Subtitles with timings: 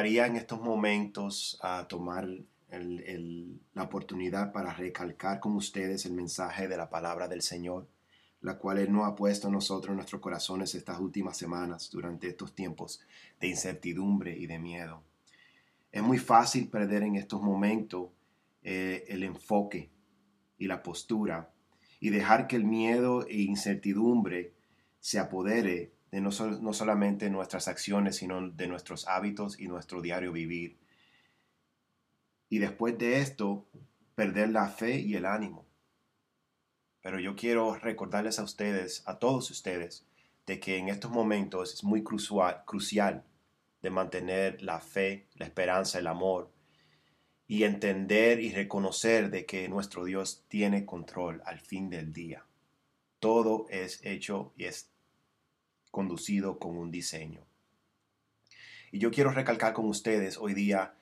[0.00, 2.26] gustaría en estos momentos ah, tomar
[3.74, 7.86] la oportunidad para recalcar con ustedes el mensaje de la palabra del Señor,
[8.40, 12.54] la cual Él nos ha puesto nosotros en nuestros corazones estas últimas semanas, durante estos
[12.54, 13.02] tiempos
[13.40, 15.02] de incertidumbre y de miedo.
[15.92, 18.08] Es muy fácil perder en estos momentos
[18.62, 19.90] eh, el enfoque
[20.56, 21.50] y la postura
[22.00, 24.54] y dejar que el miedo e incertidumbre
[24.98, 30.32] se apodere de no, no solamente nuestras acciones, sino de nuestros hábitos y nuestro diario
[30.32, 30.78] vivir
[32.50, 33.66] y después de esto
[34.14, 35.66] perder la fe y el ánimo.
[37.00, 40.04] Pero yo quiero recordarles a ustedes, a todos ustedes,
[40.46, 43.24] de que en estos momentos es muy crucial, crucial
[43.80, 46.50] de mantener la fe, la esperanza, el amor
[47.46, 52.44] y entender y reconocer de que nuestro Dios tiene control al fin del día.
[53.20, 54.89] Todo es hecho y es
[55.90, 57.40] conducido con un diseño.
[58.92, 60.94] Y yo quiero recalcar con ustedes hoy día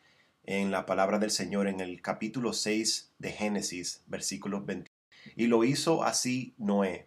[0.44, 4.90] en la palabra del Señor en el capítulo 6 de Génesis, versículos 20.
[5.36, 7.06] Y lo hizo así Noé.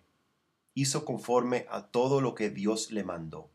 [0.74, 3.50] Hizo conforme a todo lo que Dios le mandó.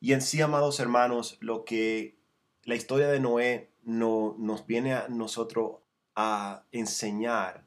[0.00, 2.16] Y en sí, amados hermanos, lo que
[2.64, 5.78] la historia de Noé no, nos viene a nosotros
[6.14, 7.63] a enseñar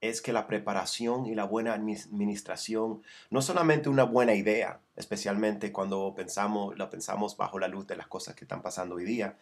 [0.00, 6.14] es que la preparación y la buena administración no solamente una buena idea, especialmente cuando
[6.14, 9.36] pensamos, lo pensamos bajo la luz de las cosas que están pasando hoy día,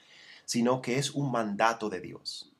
[0.45, 2.53] sino que es un mandato de Dios.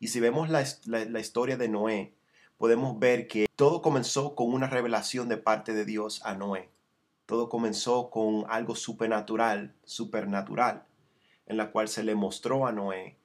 [0.00, 2.14] Y si vemos la, la historia de Noé,
[2.58, 6.70] podemos ver que todo comenzó con una revelación de parte de Dios a Noé.
[7.26, 10.84] Todo comenzó con algo supernatural, supernatural,
[11.46, 13.16] en la cual se le mostró a Noé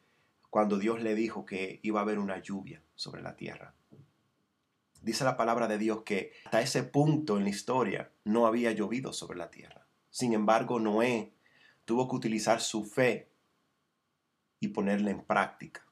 [0.50, 3.73] cuando Dios le dijo que iba a haber una lluvia sobre la tierra.
[5.08, 9.14] Dice la palabra de Dios que hasta ese punto en la historia no había llovido
[9.14, 9.88] sobre la tierra.
[10.10, 11.32] Sin embargo, Noé
[11.86, 13.30] tuvo que utilizar su fe
[14.60, 15.88] y ponerla en práctica.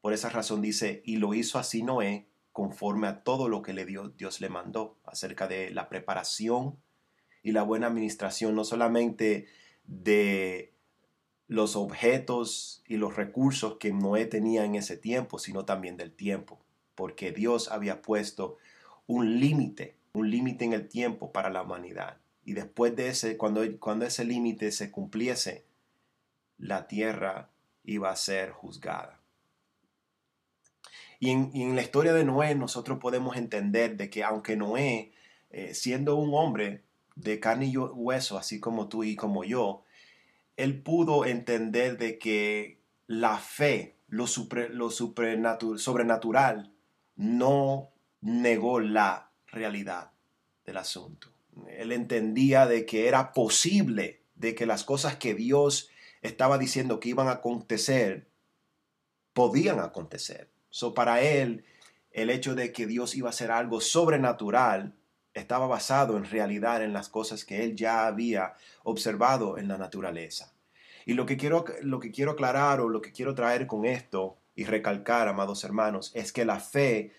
[0.00, 3.86] Por esa razón dice, y lo hizo así Noé conforme a todo lo que le
[3.86, 6.80] dio, Dios le mandó acerca de la preparación
[7.44, 9.46] y la buena administración, no solamente
[9.84, 10.74] de
[11.46, 16.66] los objetos y los recursos que Noé tenía en ese tiempo, sino también del tiempo
[16.96, 18.56] porque Dios había puesto
[19.06, 22.16] un límite, un límite en el tiempo para la humanidad.
[22.44, 25.64] Y después de ese, cuando, cuando ese límite se cumpliese,
[26.58, 27.50] la tierra
[27.84, 29.20] iba a ser juzgada.
[31.18, 35.12] Y en, la historia de Noé nosotros podemos entender de que aunque Noé,
[35.50, 36.82] eh, siendo un hombre
[37.14, 39.84] de carne y hueso, así como tú y como yo,
[40.56, 44.26] él pudo entender de que la fe, lo,
[44.70, 46.72] lo sobrenatural,
[47.16, 47.90] no
[48.20, 50.12] negó la realidad
[50.64, 51.28] del asunto.
[51.68, 55.88] Él entendía de que era posible de que las cosas que Dios
[56.22, 58.28] estaba diciendo que iban a acontecer
[59.32, 60.50] podían acontecer.
[60.70, 61.64] So para él
[62.10, 64.94] el hecho de que Dios iba a hacer algo sobrenatural
[65.34, 68.54] estaba basado en realidad en las cosas que él ya había
[68.84, 70.54] observado en la naturaleza.
[71.04, 74.38] Y lo que quiero, lo que quiero aclarar o lo que quiero traer con esto
[74.56, 77.12] y recalcar, amados hermanos, es que la fe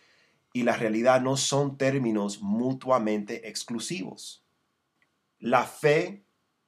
[0.52, 4.44] y la realidad no son términos mutuamente exclusivos.
[5.40, 6.26] La fe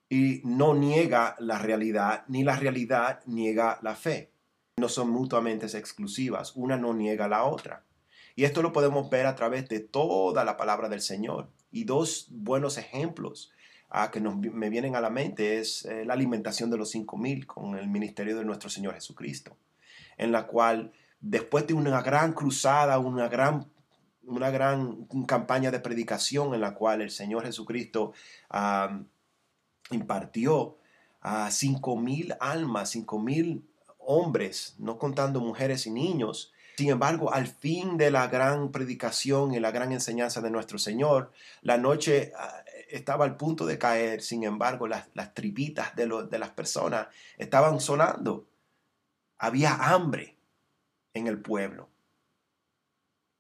[0.10, 4.32] y no niega la realidad, ni la realidad niega la fe.
[4.78, 7.84] No son mutuamente exclusivas, una no niega la otra.
[8.36, 11.50] Y esto lo podemos ver a través de toda la palabra del Señor.
[11.72, 13.52] Y dos buenos ejemplos
[13.90, 17.48] ah, que me vienen a la mente es eh, la alimentación de los cinco mil
[17.48, 19.58] con el ministerio de nuestro Señor Jesucristo
[20.20, 23.72] en la cual después de una gran cruzada, una gran,
[24.24, 28.14] una gran campaña de predicación en la cual el Señor Jesucristo
[29.90, 30.78] impartió
[31.22, 33.68] a cinco mil almas, cinco mil
[33.98, 36.54] hombres, no contando mujeres y niños.
[36.78, 41.32] Sin embargo, al fin de la gran predicación y la gran enseñanza de nuestro Señor,
[41.62, 44.22] la noche ah, estaba al punto de caer.
[44.22, 47.08] Sin embargo, las, las tripitas de, de las personas
[47.38, 48.49] estaban sonando
[49.40, 50.36] había hambre
[51.14, 51.90] en el pueblo.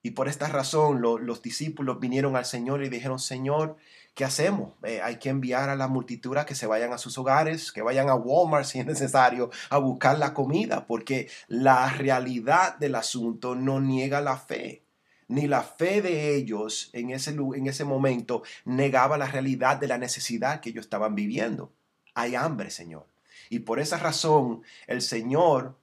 [0.01, 3.75] Y por esta razón los discípulos vinieron al Señor y dijeron, Señor,
[4.15, 4.71] ¿qué hacemos?
[4.83, 7.81] Eh, hay que enviar a la multitud a que se vayan a sus hogares, que
[7.81, 13.55] vayan a Walmart si es necesario, a buscar la comida, porque la realidad del asunto
[13.55, 14.83] no niega la fe.
[15.27, 19.97] Ni la fe de ellos en ese, en ese momento negaba la realidad de la
[19.97, 21.71] necesidad que ellos estaban viviendo.
[22.15, 23.05] Hay hambre, Señor.
[23.49, 25.78] Y por esa razón el Señor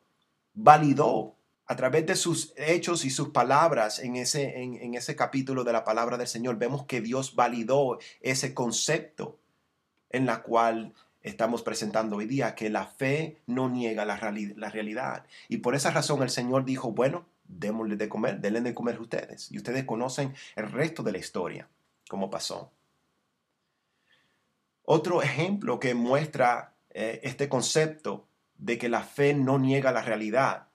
[0.56, 1.36] validó
[1.66, 5.84] a través de sus hechos y sus palabras en ese, en, ese capítulo de la
[5.84, 9.38] palabra del Señor, vemos que Dios validó ese concepto
[10.10, 14.16] en la cual estamos presentando hoy día, que la fe no niega la,
[14.56, 15.26] la realidad.
[15.48, 19.50] Y por esa razón el Señor dijo, bueno, démosle de comer, denle de comer ustedes.
[19.50, 21.68] Y ustedes conocen el resto de la historia,
[22.08, 22.70] cómo pasó.
[24.84, 28.25] Otro ejemplo que muestra eh, este concepto
[28.58, 30.68] de que la fe no niega la realidad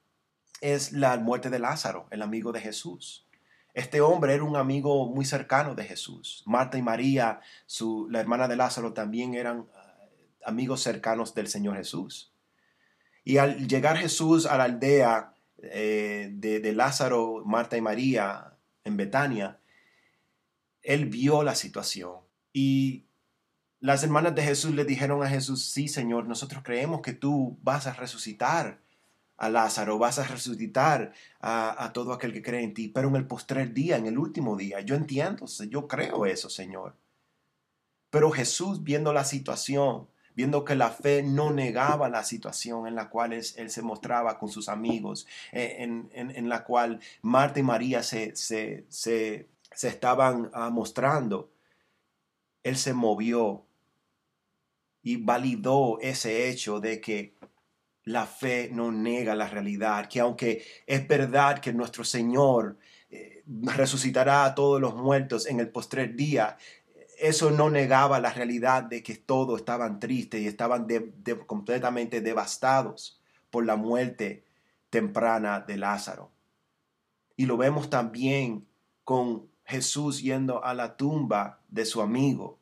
[0.62, 3.28] es la muerte de Lázaro, el amigo de Jesús.
[3.74, 6.44] Este hombre era un amigo muy cercano de Jesús.
[6.46, 11.78] Marta y María, su, la hermana de Lázaro, también eran eh, amigos cercanos del Señor
[11.78, 12.32] Jesús.
[13.24, 18.98] Y al llegar Jesús a la aldea eh, de, de Lázaro, Marta y María en
[18.98, 19.60] Betania,
[20.82, 22.16] él vio la situación
[22.54, 23.06] y
[23.82, 27.88] las hermanas de Jesús le dijeron a Jesús, sí Señor, nosotros creemos que tú vas
[27.88, 28.80] a resucitar
[29.38, 33.26] a Lázaro, vas a resucitar a, todo aquel que cree en ti, pero en el
[33.26, 34.82] postrer día, en el último día.
[34.82, 36.96] Yo entiendo, yo creo eso, Señor.
[38.12, 43.10] Pero Jesús, viendo la situación, viendo que la fe no negaba la situación en la
[43.10, 48.36] cual él, se mostraba con sus amigos, eh, en, la cual Marta y María se,
[48.36, 49.48] se, se,
[49.82, 51.52] estaban ah, mostrando,
[52.62, 53.66] él se movió
[55.04, 57.36] y validó ese hecho de que
[58.04, 62.78] la fe no nega la realidad, que aunque es verdad que nuestro Señor
[63.10, 66.58] eh, resucitará a todos los muertos en el postrer día,
[67.20, 70.88] eso no negaba la realidad de que todos estaban tristes y estaban
[71.46, 73.22] completamente devastados
[73.52, 74.44] por la muerte
[74.90, 76.32] temprana de Lázaro.
[77.38, 78.66] Y lo vemos también
[79.04, 82.61] con Jesús yendo a la tumba de su amigo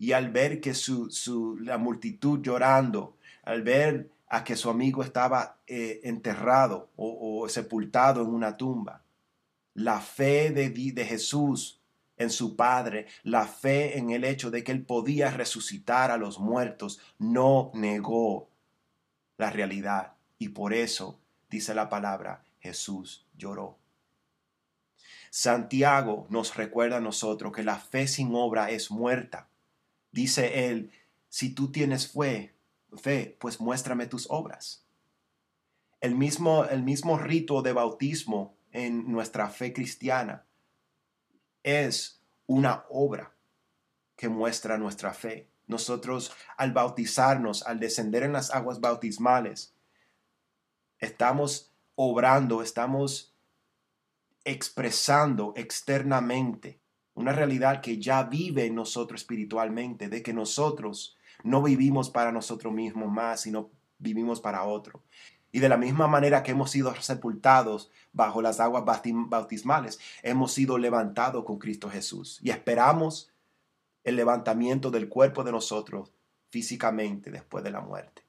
[0.00, 5.58] y al ver que su, la multitud llorando, al ver a que su amigo estaba
[5.66, 9.04] eh, enterrado o, sepultado en una tumba.
[9.74, 11.82] La fe de, de Jesús
[12.16, 16.40] en su Padre, la fe en el hecho de que Él podía resucitar a los
[16.40, 18.48] muertos, no negó
[19.36, 20.14] la realidad.
[20.38, 21.20] Y por eso,
[21.50, 23.76] dice la palabra, Jesús lloró.
[25.28, 29.49] Santiago nos recuerda a nosotros que la fe sin obra es muerta.
[30.12, 30.92] Dice él,
[31.28, 32.54] si tú tienes fe,
[32.96, 34.84] fe, pues muéstrame tus obras.
[36.00, 40.46] El mismo, el mismo rito de bautismo en nuestra fe cristiana
[41.62, 43.34] es una obra
[44.16, 45.48] que muestra nuestra fe.
[45.66, 49.74] Nosotros al bautizarnos, al descender en las aguas bautismales,
[50.98, 53.36] estamos obrando, estamos
[54.44, 56.79] expresando externamente
[57.20, 62.72] una realidad que ya vive en nosotros espiritualmente, de que nosotros no vivimos para nosotros
[62.72, 65.02] mismos más, sino vivimos para otro.
[65.52, 70.78] Y de la misma manera que hemos sido sepultados bajo las aguas bautismales, hemos sido
[70.78, 72.38] levantados con Cristo Jesús.
[72.42, 73.32] Y esperamos
[74.04, 76.12] el levantamiento del cuerpo de nosotros
[76.50, 78.22] físicamente después de la muerte.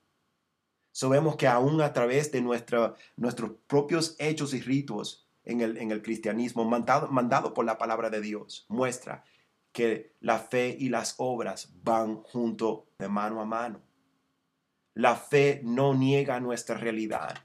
[0.91, 6.01] Sabemos que aún a través de nuestros propios hechos y ritos en el, en el
[6.01, 9.23] cristianismo, mandado, mandado por la palabra de Dios, muestra
[9.71, 13.81] que la fe y las obras van junto de mano a mano.
[14.93, 17.37] La fe no niega nuestra realidad.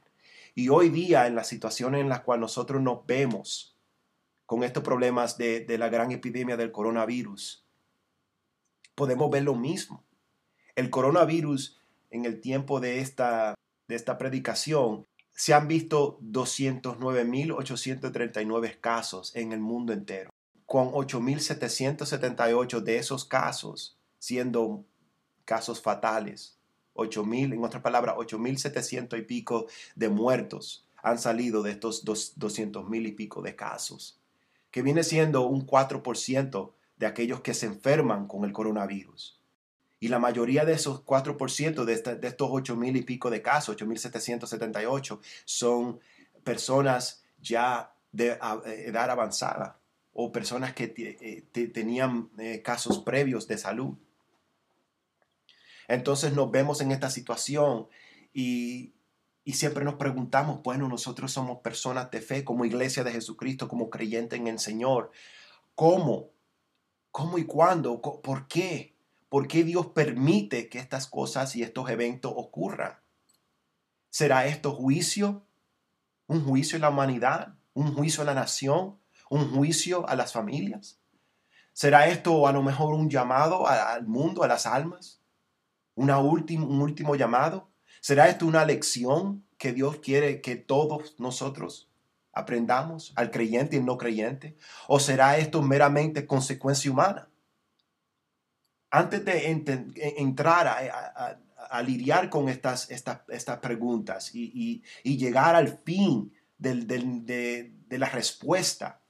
[0.55, 3.77] Y hoy día, en la situación en la cual nosotros nos vemos
[4.47, 7.67] con estos problemas de, de la gran epidemia del coronavirus,
[8.95, 10.05] podemos ver lo mismo.
[10.75, 13.55] El coronavirus, en el tiempo de esta,
[13.87, 20.31] de esta predicación, se han visto 209.839 casos en el mundo entero
[20.67, 24.85] con 8.778 de esos casos siendo
[25.45, 26.59] casos fatales.
[26.95, 33.13] 8.000, en otras palabras, 8.700 y pico de muertos han salido de estos 200.000 y
[33.13, 34.19] pico de casos,
[34.71, 39.36] que viene siendo un 4% de aquellos que se enferman con el coronavirus.
[39.99, 45.21] Y la mayoría de esos 4% de, de estos 8.000 y pico de casos, 8.778,
[45.45, 46.01] son
[46.45, 48.39] personas ya de
[48.87, 49.79] edad avanzada,
[50.19, 53.95] o personas que eh, tenían eh, casos previos de salud.
[55.89, 57.87] Entonces nos vemos en esta situación
[58.33, 58.95] y,
[59.45, 63.91] y, siempre nos preguntamos, bueno, nosotros somos personas de fe como iglesia de Jesucristo, como
[63.91, 65.13] creyente en el Señor.
[65.75, 66.31] ¿Cómo?
[67.11, 68.01] ¿Cómo y cuándo?
[68.01, 68.96] ¿Por qué?
[69.37, 72.95] ¿Por qué Dios permite que estas cosas y estos eventos ocurran?
[74.09, 75.47] ¿Será esto juicio?
[76.27, 77.55] ¿Un juicio en la humanidad?
[77.75, 78.99] ¿Un juicio en la nación?
[79.29, 81.01] un juicio a las familias?
[81.75, 85.21] ¿Será esto a lo mejor un llamado al mundo, a las almas?
[85.95, 87.69] ¿Una un último llamado?
[88.01, 91.91] ¿Será esto una lección que Dios quiere que todos nosotros
[92.33, 94.57] aprendamos, al creyente y el no creyente?
[94.89, 97.29] ¿O será esto meramente consecuencia humana?
[98.97, 99.51] Antes de
[100.17, 106.75] entrar a, lidiar con estas, estas, preguntas y, llegar al fin de,
[107.87, 109.03] de la respuesta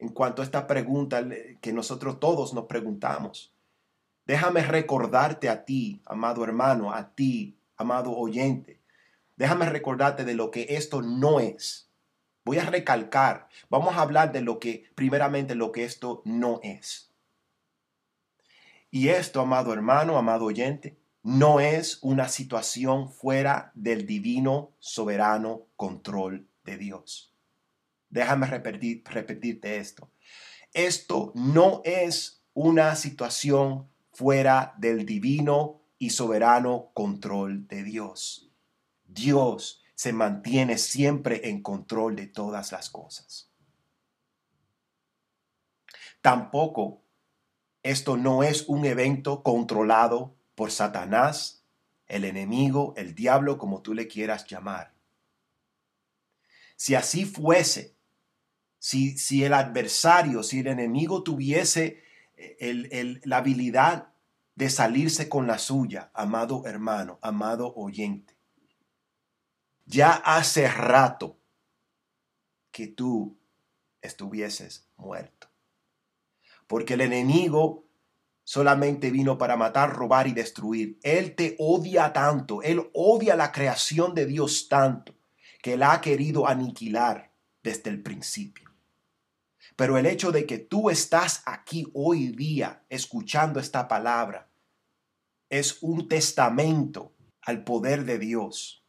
[0.00, 1.24] en cuanto a esta pregunta
[1.60, 3.54] que nosotros todos nos preguntamos,
[4.26, 8.80] déjame recordarte a ti, amado hermano, a ti, amado oyente,
[9.36, 11.88] déjame recordarte de lo que esto no es.
[12.44, 17.11] Voy a recalcar, vamos a hablar de lo que, primeramente, lo que esto no es.
[18.94, 26.46] Y esto, amado hermano, amado oyente, no es una situación fuera del divino, soberano control
[26.62, 27.34] de Dios.
[28.10, 30.10] Déjame repetir, repetirte esto.
[30.74, 38.50] Esto no es una situación fuera del divino y soberano control de Dios.
[39.06, 43.50] Dios se mantiene siempre en control de todas las cosas.
[46.20, 47.01] Tampoco
[47.82, 51.64] esto no es un evento controlado por Satanás,
[52.06, 54.92] el enemigo, el diablo, como tú le quieras llamar.
[56.76, 57.94] Si así fuese,
[58.78, 62.02] si, si el adversario, si el enemigo tuviese
[62.36, 64.08] eh, la habilidad
[64.54, 68.36] de salirse con la suya, amado hermano, amado oyente,
[69.86, 71.38] ya hace rato
[72.70, 73.38] que tú
[74.00, 75.51] estuvieses muerto.
[76.66, 77.84] Porque el enemigo
[78.44, 80.98] solamente vino para matar, robar y destruir.
[81.02, 85.14] Él te odia tanto, él odia la creación de Dios tanto,
[85.62, 88.70] que él ha querido aniquilar desde el principio.
[89.76, 94.50] Pero el hecho de que tú estás aquí hoy día escuchando esta palabra
[95.48, 98.82] es un testamento al poder de Dios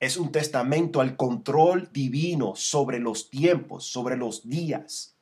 [0.00, 5.17] es un testamento al control divino sobre los tiempos, sobre los días,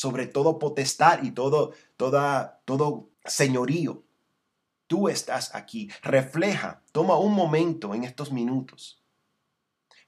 [0.00, 4.02] sobre todo potestad y todo, toda, todo señorío.
[4.86, 5.90] Tú estás aquí.
[6.00, 9.04] Refleja, toma un momento en estos minutos.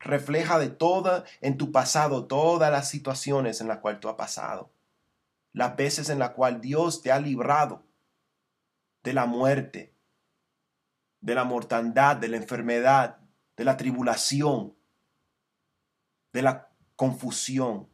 [0.00, 4.72] Refleja de toda en tu pasado todas las situaciones en las cuales tú has pasado.
[5.52, 7.84] Las veces en las cuales Dios te ha librado
[9.02, 9.94] de la muerte,
[11.20, 13.18] de la mortandad, de la enfermedad,
[13.58, 14.74] de la tribulación,
[16.32, 17.91] de la confusión,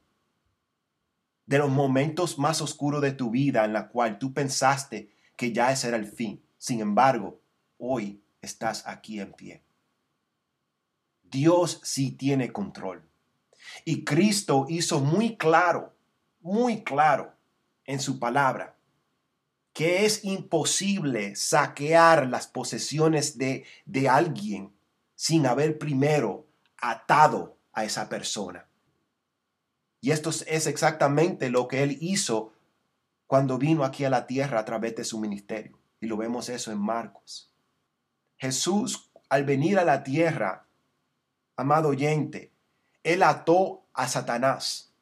[1.49, 5.73] de los momentos más oscuros de tu vida en la cual tú pensaste que ya
[5.73, 6.45] ese era el fin.
[6.59, 7.41] Sin embargo,
[7.79, 9.63] hoy estás aquí en pie.
[11.23, 13.03] Dios sí tiene control.
[13.87, 15.97] Y Cristo hizo muy claro,
[16.43, 17.33] muy claro
[17.87, 18.77] en su palabra
[19.73, 24.75] que es imposible saquear las posesiones de, de alguien
[25.15, 28.68] sin haber primero atado a esa persona.
[30.01, 32.53] Y esto es exactamente lo que él hizo
[33.27, 35.79] cuando vino aquí a la tierra a través de su ministerio.
[36.01, 37.53] Y lo vemos eso en Marcos.
[38.37, 40.67] Jesús, al venir a la tierra,
[41.57, 42.53] amado oyente,
[43.03, 44.93] él ató a Satanás,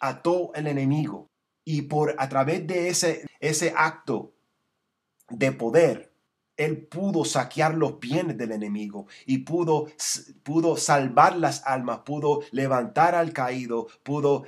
[0.00, 1.28] ató el enemigo.
[1.64, 4.32] Y por a través de ese, ese acto
[5.28, 6.07] de poder,
[6.58, 9.86] él pudo saquear los bienes del enemigo y pudo,
[10.42, 14.44] pudo salvar las almas, pudo levantar al caído, pudo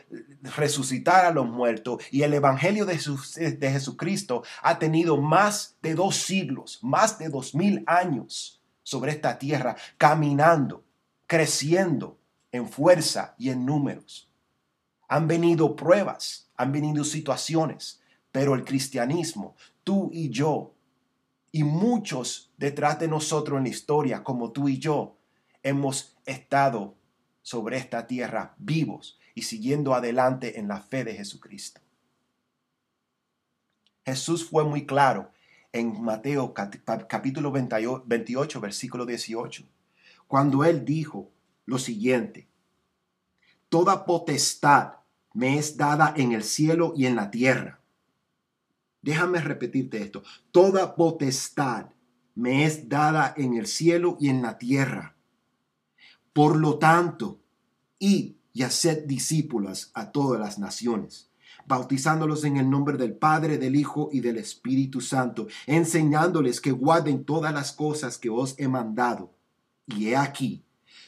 [0.56, 2.02] resucitar a los muertos.
[2.10, 2.98] Y el Evangelio de,
[3.58, 9.38] de Jesucristo ha tenido más de dos siglos, más de dos mil años sobre esta
[9.38, 10.84] tierra, caminando,
[11.28, 12.18] creciendo
[12.50, 14.28] en fuerza y en números.
[15.06, 18.00] Han venido pruebas, han venido situaciones,
[18.32, 20.74] pero el cristianismo, tú y yo,
[21.52, 25.16] y muchos detrás de nosotros en la historia, como tú y yo,
[25.62, 26.96] hemos estado
[27.42, 31.80] sobre esta tierra vivos y siguiendo adelante en la fe de Jesucristo.
[34.04, 35.32] Jesús fue muy claro
[35.72, 39.64] en Mateo capítulo 28, versículo 18,
[40.26, 41.30] cuando él dijo
[41.64, 42.48] lo siguiente,
[43.68, 44.94] Toda potestad
[45.32, 47.79] me es dada en el cielo y en la tierra.
[49.02, 50.22] Déjame repetirte esto.
[50.50, 51.86] Toda potestad
[52.34, 55.16] me es dada en el cielo y en la tierra.
[56.32, 57.40] Por lo tanto,
[57.98, 61.30] y y haced discípulas a todas las naciones,
[61.66, 67.24] bautizándolos en el nombre del Padre, del Hijo y del Espíritu Santo, enseñándoles que guarden
[67.24, 69.32] todas las cosas que os he mandado.
[69.86, 70.64] Y he aquí,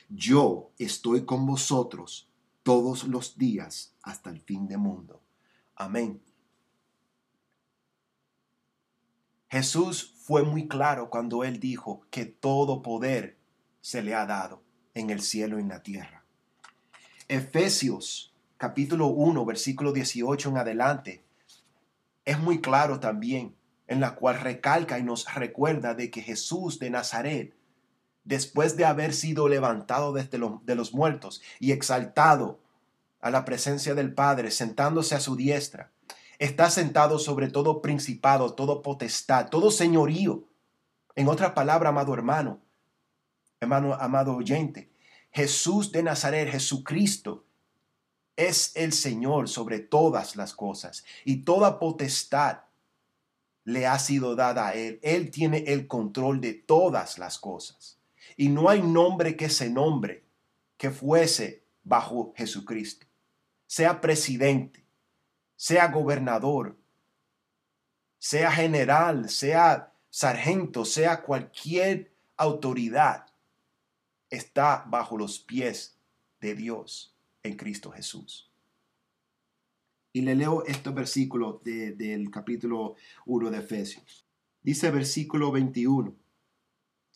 [0.08, 2.28] yo estoy con vosotros
[2.62, 5.20] todos los días hasta el fin del mundo.
[5.74, 6.20] Amén.
[9.52, 13.36] Jesús fue muy claro cuando él dijo que todo poder
[13.82, 14.62] se le ha dado.
[14.94, 16.24] en el cielo y en la tierra.
[17.28, 21.24] Efesios capítulo 1, versículo 18 en adelante,
[22.24, 23.54] es muy claro también,
[23.88, 27.54] en la cual recalca y nos recuerda de que Jesús de Nazaret,
[28.24, 32.58] después de haber sido levantado desde de los muertos y exaltado
[33.20, 35.90] a la presencia del Padre, sentándose a su diestra,
[36.44, 40.48] está sentado sobre todo principado, todo potestad, todo señorío.
[41.14, 42.60] En otra palabra, amado hermano,
[43.60, 44.90] hermano, amado oyente,
[45.30, 47.44] Jesús de Nazaret, Jesucristo,
[48.34, 52.62] es el Señor sobre todas las cosas y toda potestad
[53.62, 54.98] le ha sido dada a Él.
[55.04, 58.00] Él tiene el control de todas las cosas.
[58.36, 60.24] Y no hay nombre que se nombre
[60.76, 63.06] que fuese bajo Jesucristo.
[63.68, 64.81] Sea presidente,
[65.62, 66.76] sea gobernador,
[68.18, 73.26] sea general, sea sargento, sea cualquier autoridad,
[74.28, 75.96] está bajo los pies
[76.40, 77.14] de Dios
[77.44, 78.50] en Cristo Jesús.
[80.12, 84.26] Y le leo este versículo del capítulo 1 de Efesios.
[84.64, 86.12] Dice versículo 21,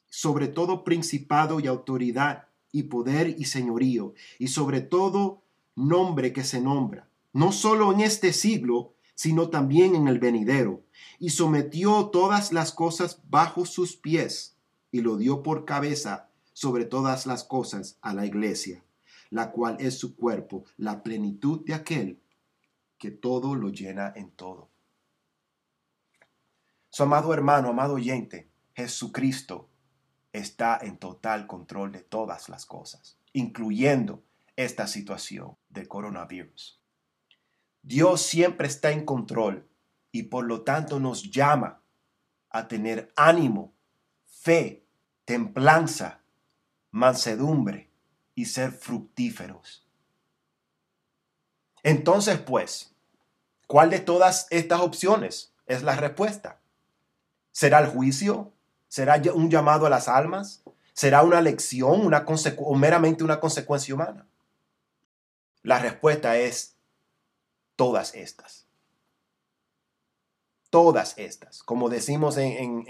[0.08, 5.42] sobre todo principado y autoridad y poder y señorío, y sobre todo
[5.74, 10.82] nombre que se nombra, no solo en este siglo, sino también en el venidero,
[11.18, 14.56] y sometió todas las cosas bajo sus pies,
[14.90, 18.82] y lo dio por cabeza sobre todas las cosas a la iglesia
[19.30, 22.22] la cual es su cuerpo, la plenitud de aquel
[22.98, 24.70] que todo lo llena en todo.
[26.88, 29.68] Su amado hermano, amado oyente, Jesucristo
[30.32, 34.22] está en total control de todas las cosas, incluyendo
[34.54, 36.80] esta situación de coronavirus.
[37.86, 39.68] Dios siempre está en control
[40.10, 41.80] y por lo tanto nos llama
[42.50, 43.74] a tener ánimo,
[44.26, 44.84] fe,
[45.24, 46.20] templanza,
[46.90, 47.86] mansedumbre,
[48.34, 49.84] y ser fructíferos.
[51.82, 52.94] Entonces, pues,
[53.66, 56.60] ¿cuál de todas estas opciones es la respuesta?
[57.50, 58.52] ¿Será el juicio?
[58.88, 60.62] ¿Será un llamado a las almas?
[60.92, 62.26] ¿Será una lección una
[62.58, 64.26] o meramente una consecuencia humana?
[65.62, 66.75] La respuesta es
[67.76, 68.66] todas estas.
[70.70, 71.62] Todas estas.
[71.62, 72.84] Como decimos en,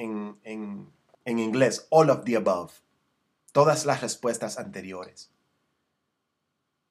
[1.27, 2.73] en inglés, all of the above.
[3.53, 5.31] Todas las respuestas anteriores.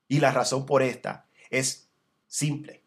[0.07, 1.89] Y la razón por esta es
[2.27, 2.83] simple.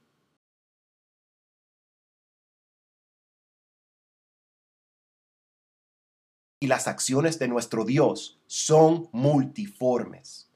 [6.61, 10.48] Y las acciones de nuestro Dios son multiformes.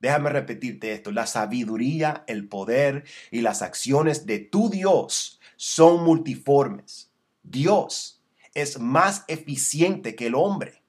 [0.00, 1.10] Déjame repetirte esto.
[1.10, 7.10] La sabiduría, el poder y las acciones de tu Dios son multiformes.
[7.42, 8.22] Dios
[8.54, 10.82] es más eficiente que el hombre.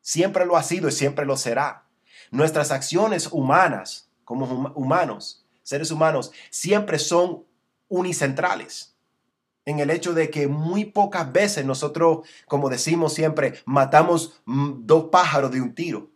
[0.00, 1.86] Siempre lo ha sido y siempre lo será.
[2.30, 7.44] Nuestras acciones humanas, como humanos, seres humanos, siempre son
[7.88, 8.96] unicentrales.
[9.64, 15.04] En el hecho de que muy pocas veces nosotros, como decimos siempre, matamos mm, dos
[15.10, 16.11] pájaros de un tiro.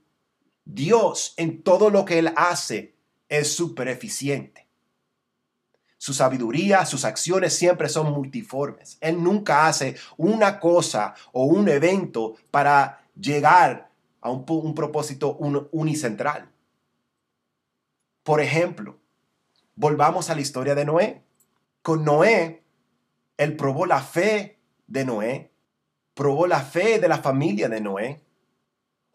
[0.67, 2.95] Dios en todo lo que Él hace
[3.29, 4.67] es súper eficiente.
[5.97, 8.99] Su sabiduría, sus acciones siempre son multiformes.
[9.01, 15.37] Él nunca hace una cosa o un evento para llegar a un, propósito
[15.73, 16.51] unicentral.
[18.23, 18.99] Por ejemplo,
[19.75, 21.23] volvamos a la historia de Noé.
[21.81, 22.63] Con Noé,
[23.37, 25.53] él probó la fe de Noé,
[26.15, 28.26] probó la fe de la familia de Noé,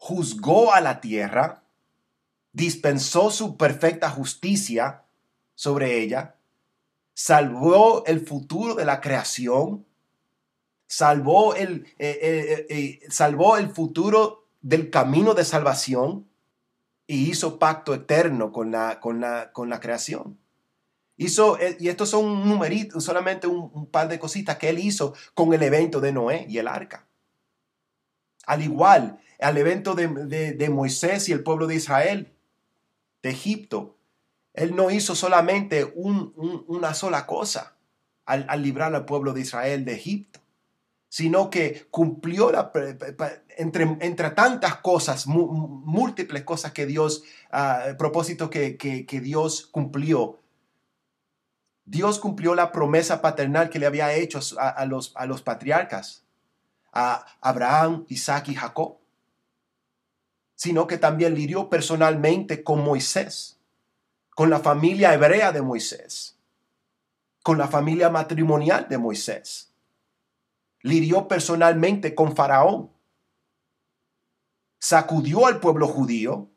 [0.02, 1.62] juzgó a la tierra,
[2.52, 5.04] dispensó su perfecta justicia
[5.54, 6.34] sobre ella,
[7.14, 9.86] salvó el futuro de la creación,
[10.88, 16.28] salvó el, eh, eh, eh, salvó el futuro del camino de salvación
[17.06, 20.36] y hizo pacto eterno con la, con la, con la creación.
[21.16, 25.54] Hizo, y estos son un numerito, solamente un, par de cositas que él hizo con
[25.54, 27.06] el evento de Noé y el arca.
[28.46, 32.32] Al igual, al evento de, Moisés y el pueblo de Israel,
[33.22, 33.96] de Egipto,
[34.54, 37.76] él no hizo solamente una sola cosa
[38.26, 40.42] al, al librar al pueblo de Israel de Egipto
[41.12, 42.50] sino que cumplió
[43.58, 50.40] entre, entre tantas cosas, múltiples cosas que Dios, uh, propósito que, que, Dios cumplió.
[51.84, 56.24] Dios cumplió la promesa paternal que le había hecho a, los, a los patriarcas,
[56.92, 58.98] a Abraham, Isaac y Jacob,
[60.54, 63.58] sino que también lidió personalmente con Moisés,
[64.30, 66.36] con la familia hebrea de Moisés,
[67.42, 69.72] con la familia matrimonial de Moisés
[70.82, 72.90] lidió personalmente con Faraón.
[74.80, 76.50] sacudió al pueblo judío.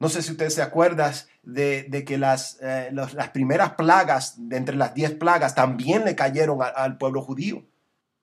[0.00, 4.74] No sé si ustedes se acuerdan de, que las, eh, las, primeras plagas, de entre
[4.74, 7.64] las diez plagas, también le cayeron al pueblo judío.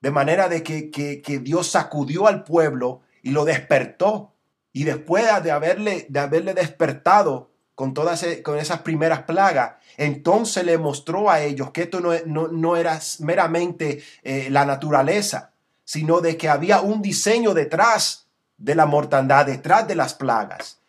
[0.01, 4.33] De manera de que, que, Dios sacudió al pueblo y lo despertó.
[4.71, 10.77] Y después de haberle, de haberle despertado con todas con esas primeras plagas, entonces le
[10.77, 15.51] mostró a ellos que esto no, no, era meramente eh, la naturaleza,
[15.83, 20.79] sino de que había un diseño detrás de la mortandad, detrás de las plagas.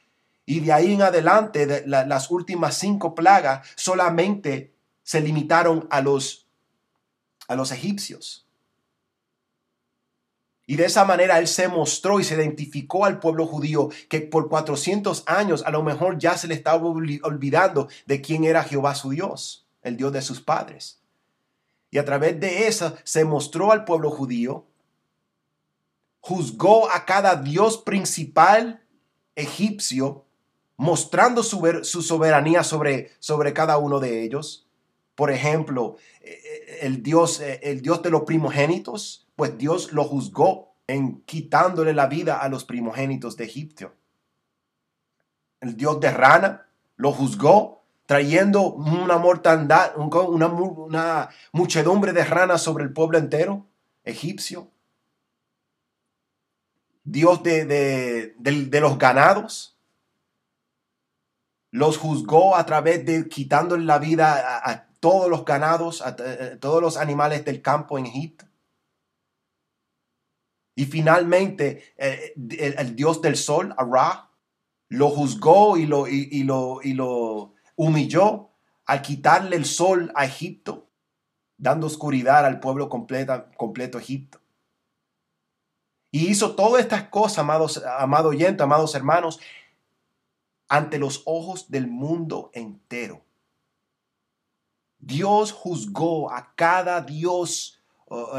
[0.45, 6.49] Y de ahí en adelante, de las últimas cinco plagas solamente se limitaron a los,
[7.47, 8.47] a los egipcios.
[10.71, 14.49] Y de esa manera él se mostró y se identificó al pueblo judío que por
[14.49, 19.11] 400 años a lo mejor ya se le estaba olvidando de quién era Jehová su
[19.11, 21.01] Dios, el Dios de sus padres.
[21.91, 24.65] Y a través de eso se mostró al pueblo judío,
[26.21, 28.81] juzgó a cada dios principal
[29.35, 30.25] egipcio,
[30.77, 34.69] mostrando su, soberanía sobre, sobre cada uno de ellos.
[35.17, 40.05] Por ejemplo, eh, eh, el Dios, eh, el Dios de los primogénitos, pues Dios lo
[40.05, 43.95] juzgó en quitándole la vida a los primogénitos de Egipto.
[45.61, 52.85] El Dios de Rana lo juzgó trayendo una mortandad, una, una muchedumbre de ranas sobre
[52.85, 53.67] el pueblo entero
[54.05, 54.69] egipcio.
[57.03, 59.79] Dios de, los ganados,
[61.71, 66.15] los juzgó a través de quitándole la vida a, todos los ganados, a,
[66.59, 68.50] todos los animales del campo en Egipto.
[70.81, 74.31] Y finalmente eh, el, dios del sol, Ra,
[74.89, 78.49] lo juzgó y lo, y, lo, y lo humilló
[78.87, 80.89] al quitarle el sol a Egipto,
[81.59, 84.41] dando oscuridad al pueblo completo, completo Egipto.
[86.11, 89.39] Y hizo todas estas cosas, amados, amado oyente, amados hermanos,
[90.67, 93.23] ante los ojos del mundo entero.
[94.99, 97.83] Dios juzgó a cada Dios,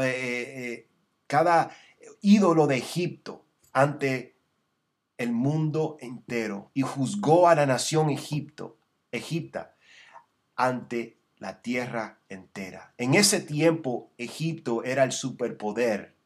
[0.00, 0.88] eh,
[1.28, 1.70] cada
[2.20, 4.36] ídolo de Egipto ante
[5.18, 8.78] el mundo entero y juzgó a la nación Egipto,
[9.10, 9.76] Egipta
[10.56, 12.94] ante la tierra entera.
[12.98, 16.16] En ese tiempo Egipto era el superpoder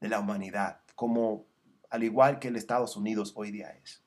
[0.00, 1.46] de la humanidad, como
[1.90, 4.02] al igual que el Estados Unidos hoy día es.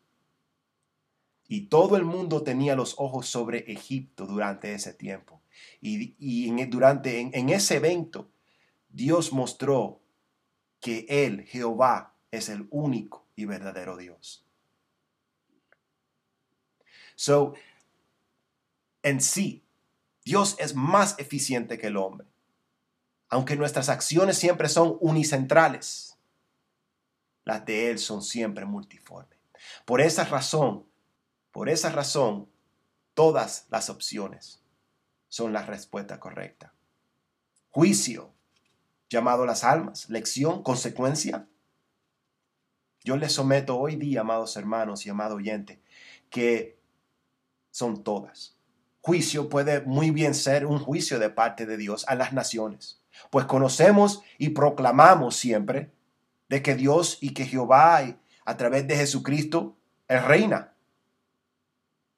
[1.48, 5.42] Y todo el mundo tenía los ojos sobre Egipto durante ese tiempo.
[5.80, 8.30] Y, en, durante en ese evento,
[8.90, 10.02] Dios mostró
[10.88, 14.46] que Él, Jehová, es el único y verdadero Dios.
[17.16, 17.56] So,
[19.04, 19.66] en sí,
[20.24, 22.26] Dios es más eficiente que el hombre.
[23.28, 26.18] Aunque nuestras acciones siempre son unicentrales,
[27.44, 29.38] las de Él son siempre multiformes.
[29.84, 30.86] Por esa razón,
[31.52, 32.50] por esa razón,
[33.14, 34.62] todas las opciones
[35.28, 36.74] son la respuesta correcta.
[37.72, 38.37] Juicio,
[39.10, 41.48] llamado las almas, lección, consecuencia.
[43.04, 45.82] Yo les someto hoy día, amados hermanos y amado oyente,
[46.30, 46.80] que
[47.72, 48.58] son todas.
[49.02, 53.46] Juicio puede muy bien ser un juicio de parte de Dios a las naciones, pues
[53.46, 55.94] conocemos y proclamamos siempre
[56.50, 58.02] de que Dios y que Jehová
[58.46, 60.74] a través de Jesucristo es reina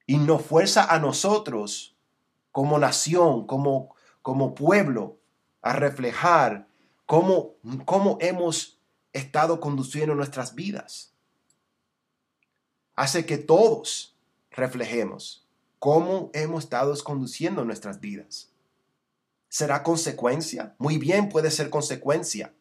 [0.08, 1.96] y nos fuerza a nosotros
[2.52, 5.20] como nación, como, como pueblo,
[5.62, 6.69] a reflejar
[7.10, 8.80] cómo, cómo hemos
[9.14, 11.12] estado conduciendo nuestras vidas.
[12.96, 14.16] Hace que todos
[14.52, 15.48] reflejemos
[15.80, 18.52] cómo hemos estado conduciendo nuestras vidas.
[19.48, 20.76] ¿Será consecuencia?
[20.78, 22.54] Muy bien puede ser consecuencia.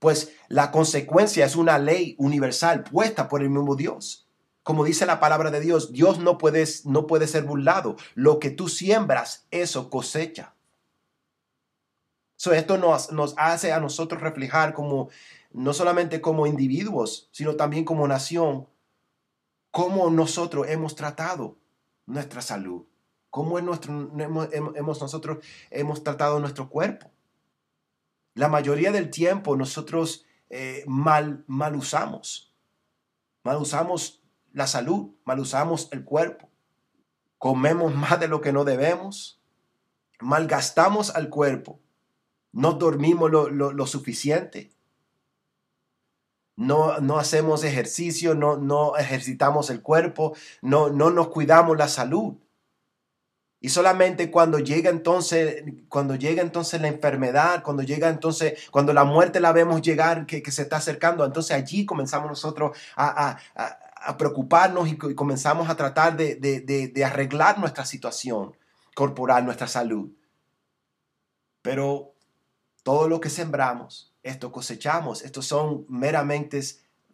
[0.00, 4.26] Pues la consecuencia es una ley universal puesta por el mismo Dios.
[4.64, 7.94] Como dice la palabra de Dios, Dios no puede, no puede ser burlado.
[8.16, 10.53] Lo que tú siembras, eso cosecha
[12.52, 15.08] esto nos, nos hace a nosotros reflejar como,
[15.52, 18.68] no solamente como individuos, sino también como nación,
[19.70, 21.56] cómo nosotros hemos tratado
[22.06, 22.84] nuestra salud,
[23.30, 27.10] cómo nuestro, hemos, nosotros hemos tratado nuestro cuerpo.
[28.34, 32.52] La mayoría del tiempo nosotros eh, mal, mal usamos,
[33.42, 36.48] mal usamos la salud, mal usamos el cuerpo,
[37.38, 39.40] comemos más de lo que no debemos,
[40.20, 41.80] malgastamos al cuerpo
[42.54, 44.70] no dormimos lo, suficiente,
[46.56, 52.34] no, no, hacemos ejercicio, no, no ejercitamos el cuerpo, no, no nos cuidamos la salud.
[53.60, 59.04] Y solamente cuando llega entonces, cuando llega entonces la enfermedad, cuando llega entonces, cuando la
[59.04, 63.36] muerte la vemos llegar, que, se está acercando, entonces allí comenzamos nosotros a,
[64.16, 68.56] preocuparnos y, comenzamos a tratar de, de arreglar nuestra situación
[68.94, 70.10] corporal, nuestra salud.
[71.62, 72.13] Pero
[72.84, 75.22] todo lo que sembramos, esto cosechamos.
[75.22, 76.60] Estos son meramente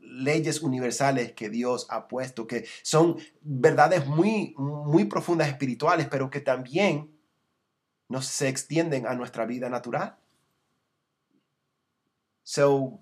[0.00, 6.40] leyes universales que Dios ha puesto, que son verdades muy, muy profundas espirituales, pero que
[6.40, 7.16] también
[8.08, 10.16] nos se extienden a nuestra vida natural.
[12.42, 12.98] So,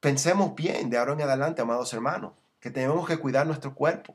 [0.00, 4.14] pensemos bien de ahora en adelante, amados hermanos, que tenemos que cuidar nuestro cuerpo,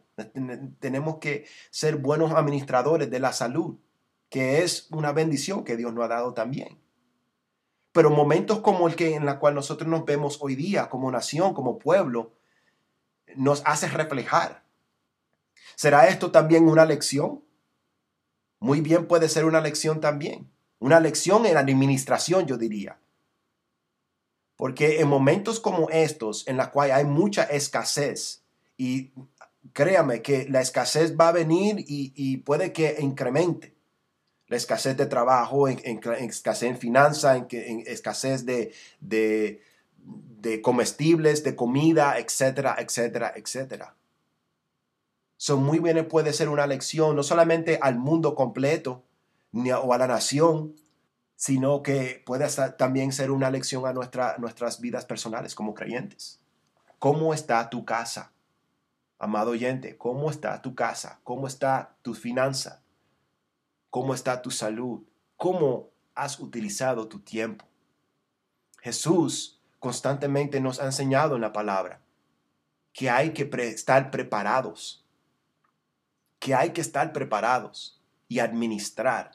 [0.79, 3.79] tenemos que ser buenos administradores de la salud,
[4.29, 6.77] que es una bendición que Dios nos ha dado también.
[7.91, 11.53] Pero momentos como el que en la cual nosotros nos vemos hoy día como nación,
[11.53, 12.33] como pueblo,
[13.35, 14.63] nos hace reflejar.
[15.75, 17.43] ¿Será esto también una lección?
[18.59, 20.49] Muy bien puede ser una lección también.
[20.79, 22.99] Una lección en administración, yo diría.
[24.55, 28.43] Porque en momentos como estos, en la cual hay mucha escasez,
[28.77, 29.11] y
[29.73, 33.75] créame que la escasez va a venir y, y puede que incremente,
[34.49, 35.79] la escasez de trabajo, en,
[36.19, 39.61] escasez en finanzas, en, escasez de,
[40.61, 43.95] comestibles, de comida, etcétera, etcétera, etcétera.
[45.37, 49.03] Son muy bien puede ser una lección no solamente al mundo completo
[49.51, 50.75] ni o a la nación,
[51.35, 52.45] sino que puede
[52.77, 56.41] también ser una lección a nuestra, nuestras vidas personales como creyentes.
[56.97, 58.33] ¿Cómo está tu casa?
[59.19, 61.19] Amado oyente, ¿cómo está tu casa?
[61.23, 62.81] ¿Cómo está tu finanza?
[63.89, 65.01] ¿Cómo está tu salud?
[65.35, 67.65] ¿Cómo has utilizado tu tiempo?
[68.81, 72.01] Jesús constantemente nos ha enseñado en la palabra
[72.93, 75.05] que hay que estar preparados,
[76.37, 79.31] que hay que estar preparados y administrar.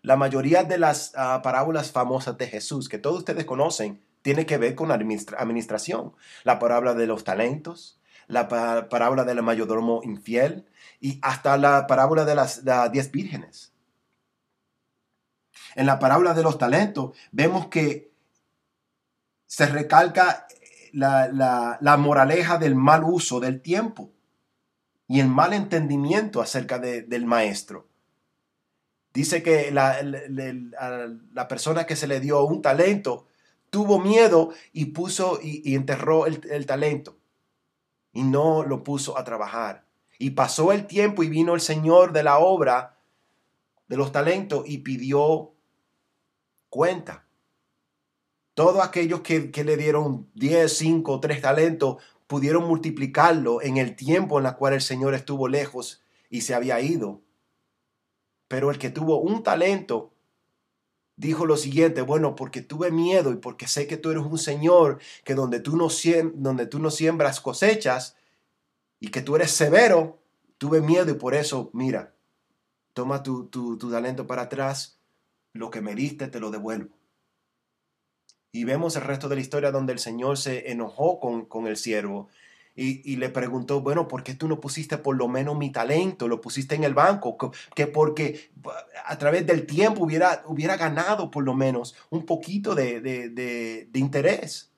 [0.00, 4.56] La mayoría de las ah, parábolas famosas de Jesús que todos ustedes conocen tiene que
[4.56, 6.14] ver con administración.
[6.44, 10.66] La parábola de los talentos, la parábola del mayordomo infiel
[11.00, 13.73] y hasta la parábola de las diez vírgenes
[15.74, 18.12] en la parábola de los talentos, vemos que
[19.46, 20.46] se recalca
[20.92, 24.10] la, moraleja del mal uso del tiempo
[25.06, 27.88] y el mal entendimiento acerca del maestro.
[29.12, 33.26] Dice que la, persona que se le dio un talento
[33.70, 37.16] tuvo miedo y puso y, enterró el, el talento
[38.12, 39.84] y no lo puso a trabajar.
[40.18, 42.98] Y pasó el tiempo y vino el Señor de la obra
[43.88, 45.53] de los talentos y pidió
[46.74, 47.28] cuenta.
[48.54, 54.46] Todos aquellos que, le dieron 10, 5, 3 talentos pudieron multiplicarlo en el tiempo en
[54.46, 57.22] el cual el Señor estuvo lejos y se había ido.
[58.48, 60.14] Pero el que tuvo un talento
[61.14, 64.98] dijo lo siguiente, bueno, porque tuve miedo y porque sé que tú eres un Señor,
[65.22, 65.86] que donde tú no,
[66.34, 68.16] donde tú no siembras cosechas
[68.98, 70.18] y que tú eres severo,
[70.58, 72.16] tuve miedo y por eso, mira,
[72.94, 74.98] toma tu, tu, tu talento para atrás
[75.54, 76.98] lo que me diste te lo devuelvo.
[78.52, 82.28] Y vemos el resto de la historia donde el Señor se enojó con, el siervo
[82.76, 86.28] y, le preguntó, bueno, ¿por qué tú no pusiste por lo menos mi talento?
[86.28, 87.36] Lo pusiste en el banco,
[87.74, 88.50] que porque
[89.06, 94.72] a través del tiempo hubiera, hubiera ganado por lo menos un poquito de, de interés.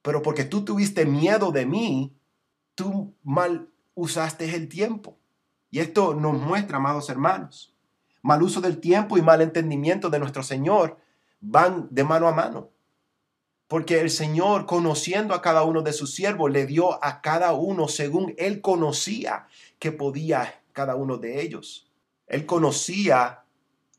[0.00, 2.14] Pero porque tú tuviste miedo de mí,
[2.74, 5.18] tú mal usaste el tiempo.
[5.70, 7.73] Y esto nos muestra, amados hermanos,
[8.24, 10.96] mal uso del tiempo y mal entendimiento de nuestro Señor
[11.42, 12.70] van de mano a mano.
[13.68, 17.86] Porque el Señor, conociendo a cada uno de sus siervos, le dio a cada uno
[17.86, 19.46] según Él conocía
[19.78, 21.86] que podía cada uno de ellos.
[22.26, 23.44] Él conocía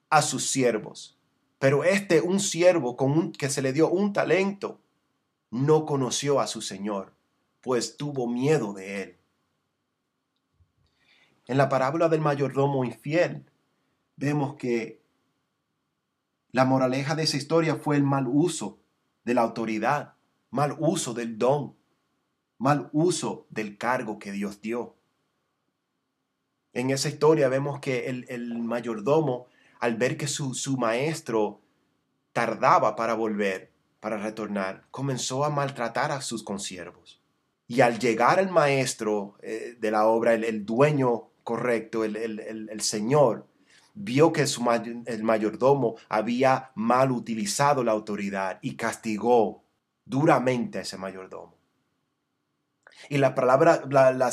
[0.09, 1.19] a sus siervos.
[1.59, 4.81] Pero este, un siervo con que se le dio un talento,
[5.51, 7.13] no conoció a su Señor,
[7.61, 9.17] pues tuvo miedo de él.
[11.45, 13.45] En la parábola del mayordomo infiel,
[14.17, 15.01] vemos que
[16.51, 18.79] la moraleja de esa historia fue el mal uso
[19.25, 20.13] de la autoridad,
[20.51, 21.75] mal uso del don,
[22.57, 24.95] mal uso del cargo que Dios dio.
[26.71, 29.47] En esa historia vemos que el, mayordomo,
[29.79, 31.61] al ver que su, maestro
[32.31, 37.21] tardaba para volver, para retornar, comenzó a maltratar a sus consiervos.
[37.67, 43.47] Y al llegar el maestro eh, de la obra, el, dueño correcto, el, el Señor,
[43.95, 44.45] vio que
[45.05, 49.63] el mayordomo había mal utilizado la autoridad y castigó
[50.03, 51.55] duramente a ese mayordomo.
[53.09, 53.33] Y las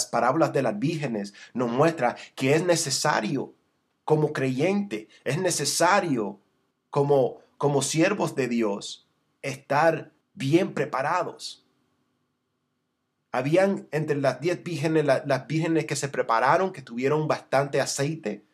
[0.07, 3.55] parábolas de las vírgenes nos muestra que es necesario
[4.05, 6.40] como creyente, es necesario
[6.90, 9.09] como, como siervos de Dios
[9.42, 11.64] estar bien preparados.
[13.31, 18.44] Habían entre las diez vírgenes, las vírgenes que se prepararon, que tuvieron bastante aceite,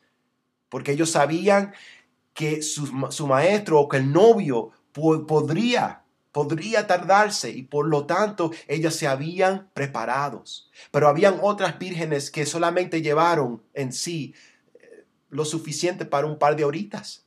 [0.68, 1.72] porque ellos sabían
[2.34, 6.02] que su, su maestro o que el novio podría
[6.32, 10.70] podría tardarse y por lo tanto ellas se habían preparados.
[10.92, 14.34] Pero habían otras vírgenes que solamente llevaron en sí
[14.74, 17.24] eh, lo suficiente para un par de horitas.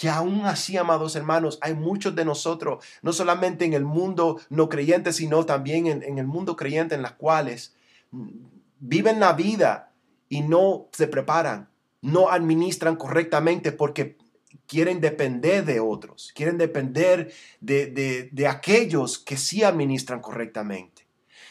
[0.00, 4.68] Y aún así, amados hermanos, hay muchos de nosotros, no solamente en el mundo no
[4.68, 7.74] creyente, sino también en, en el mundo creyente, en las cuales
[8.12, 8.28] mm,
[8.78, 9.92] viven la vida
[10.28, 11.68] y no se preparan,
[12.02, 14.18] no administran correctamente porque
[14.66, 21.06] quieren depender de otros, quieren depender de, aquellos que sí administran correctamente.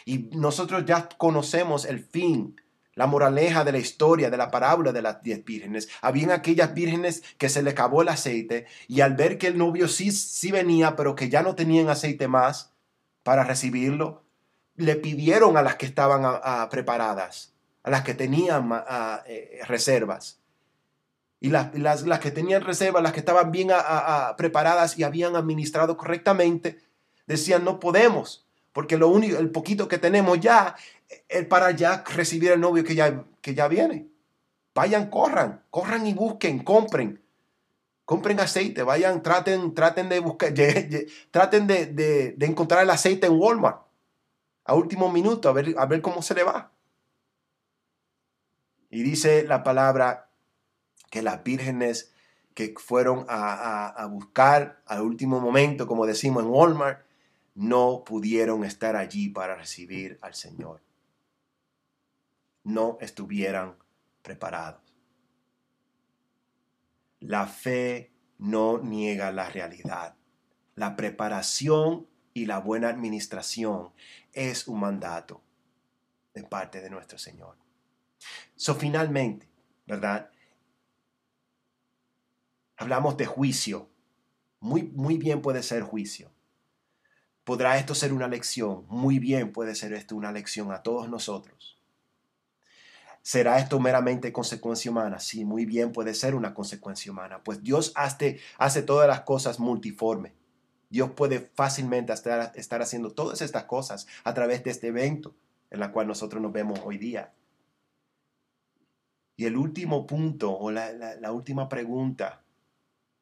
[0.05, 2.59] Y nosotros ya conocemos el fin,
[2.95, 5.87] la moraleja de la historia, de la parábola de las diez vírgenes.
[6.01, 9.87] Habían aquellas vírgenes que se le acabó el aceite y al ver que el novio
[9.87, 12.73] sí, sí venía, pero que ya no tenían aceite más
[13.23, 14.23] para recibirlo,
[14.75, 16.23] le pidieron a las que estaban
[16.69, 18.69] preparadas, a las que tenían
[19.27, 20.40] eh, reservas,
[21.43, 23.69] y las, las, que tenían reserva, las que estaban bien
[24.37, 26.79] preparadas y habían administrado correctamente,
[27.25, 30.75] decían, no podemos, porque lo único, el poquito que tenemos ya
[31.27, 34.07] es para ya recibir el novio que ya, que ya viene.
[34.75, 37.19] Vayan, corran, corran y busquen, compren.
[38.05, 40.53] Compren aceite, vayan, traten, traten de buscar,
[41.31, 43.81] traten de, de, encontrar el aceite en Walmart
[44.65, 46.71] a último minuto, a ver, a ver cómo se le va.
[48.91, 50.30] Y dice la palabra
[51.11, 52.11] que las vírgenes
[52.55, 57.05] que fueron a, buscar al último momento, como decimos en Walmart,
[57.53, 60.81] no pudieron estar allí para recibir al Señor.
[62.63, 63.75] No estuvieran
[64.21, 64.81] preparados.
[67.19, 70.15] La fe no niega la realidad.
[70.75, 73.91] La preparación y la buena administración
[74.31, 75.41] es un mandato
[76.33, 77.57] de parte de nuestro Señor.
[78.55, 79.49] So, finalmente,
[79.85, 80.31] ¿verdad?
[82.81, 83.91] Hablamos de juicio.
[84.59, 86.31] Muy, muy bien puede ser juicio.
[87.43, 88.87] ¿Podrá esto ser una lección?
[88.87, 91.79] Muy bien puede ser esto una lección a todos nosotros.
[93.21, 95.19] ¿Será esto meramente consecuencia humana?
[95.19, 97.43] Sí, muy bien puede ser una consecuencia humana.
[97.43, 100.33] Pues Dios hace, hace todas las cosas multiforme.
[100.89, 105.35] Dios puede fácilmente estar, estar, haciendo todas estas cosas a través de este evento
[105.69, 107.31] en la cual nosotros nos vemos hoy día.
[109.35, 112.40] Y el último punto o la, la última pregunta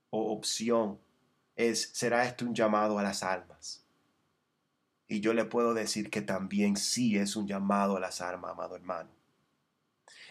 [0.10, 1.00] o opción
[1.56, 3.86] es, ¿será esto un llamado a las almas?
[5.08, 8.76] Y yo le puedo decir que también sí es un llamado a las almas, amado
[8.76, 9.10] hermano.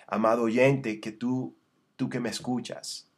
[0.06, 1.56] Amado oyente, que tú,
[1.96, 3.10] tú que me escuchas,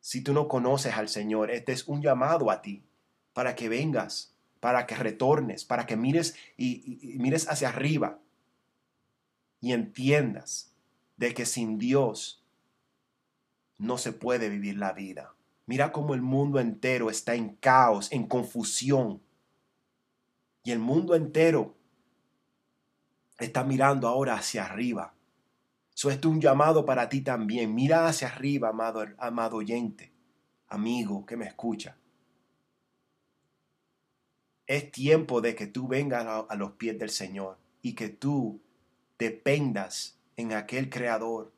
[0.00, 2.84] si tú no conoces al Señor, este es un llamado a ti
[3.32, 8.18] para que vengas, para que retornes, para que mires y, y mires hacia arriba
[9.60, 10.70] y entiendas
[11.16, 12.44] de que sin Dios
[13.78, 15.33] no se puede vivir la vida.
[15.66, 19.22] Mira cómo el mundo entero está en caos, en confusión.
[20.62, 21.74] Y el mundo entero
[23.38, 25.14] está mirando ahora hacia arriba.
[25.94, 27.74] Eso es un llamado para ti también.
[27.74, 28.68] Mira hacia arriba,
[29.18, 30.12] amado, oyente,
[30.68, 31.96] amigo que me escucha.
[34.66, 38.60] Es tiempo de que tú vengas a, a los pies del Señor y que tú
[39.18, 41.52] dependas en aquel Creador,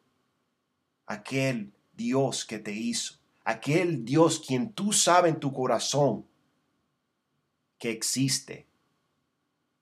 [1.07, 6.27] aquel Dios que te hizo aquel Dios quien tú sabes en tu corazón
[7.79, 8.67] que existe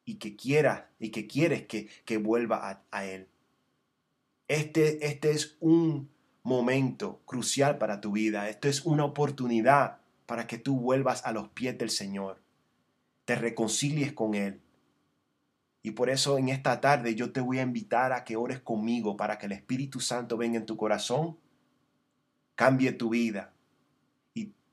[0.05, 3.27] y que quiera y que quieres que, que vuelva a, Él.
[4.49, 6.11] Este, este es un
[6.43, 8.51] momento crucial para tu vida.
[8.51, 12.43] Esto es una oportunidad para que tú vuelvas a los pies del Señor,
[13.25, 14.61] te reconcilies con Él.
[15.83, 19.17] Y por eso en esta tarde yo te voy a invitar a que ores conmigo
[19.17, 21.39] para que el Espíritu Santo venga en tu corazón,
[22.57, 23.54] cambie tu vida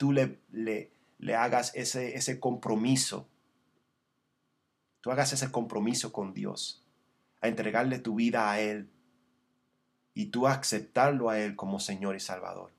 [0.02, 3.30] tú le, le, hagas ese, ese compromiso.
[5.00, 6.84] Tú hagas ese compromiso con Dios,
[7.40, 8.90] a entregarle tu vida a Él
[10.16, 12.72] y tú aceptarlo a Él como Señor y Salvador.